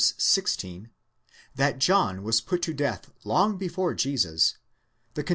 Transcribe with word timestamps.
16, 0.17 0.89
that 1.53 1.77
John 1.77 2.23
was 2.23 2.41
put 2.41 2.63
to 2.63 2.73
death 2.73 3.11
long 3.23 3.57
before 3.59 3.93
Jesus, 3.93 4.57
the 5.13 5.23
con 5.23 5.29